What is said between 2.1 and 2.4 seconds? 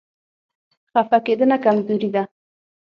ده.